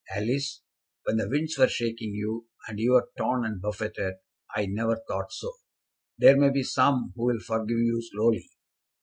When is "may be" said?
6.35-6.63